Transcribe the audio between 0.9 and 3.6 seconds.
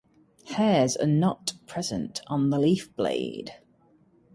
are not present on the leaf blade.